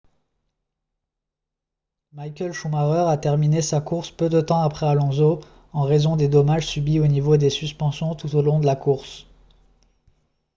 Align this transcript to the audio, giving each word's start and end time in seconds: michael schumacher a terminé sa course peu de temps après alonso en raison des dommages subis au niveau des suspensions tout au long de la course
michael 2.13 2.53
schumacher 2.53 3.07
a 3.07 3.17
terminé 3.19 3.61
sa 3.61 3.81
course 3.81 4.09
peu 4.09 4.29
de 4.29 4.41
temps 4.41 4.63
après 4.63 4.87
alonso 4.87 5.41
en 5.73 5.83
raison 5.83 6.15
des 6.15 6.27
dommages 6.27 6.65
subis 6.65 6.99
au 6.99 7.05
niveau 7.05 7.37
des 7.37 7.51
suspensions 7.51 8.15
tout 8.15 8.35
au 8.35 8.41
long 8.41 8.59
de 8.59 8.65
la 8.65 8.75
course 8.75 9.27